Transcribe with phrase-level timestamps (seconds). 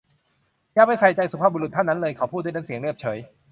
[0.73, 3.17] อย่าไปใส่ใจสุภาพบุรุษท่านนั้นเลย เขาพูดด้วยน้ำเสียงเรียบเฉย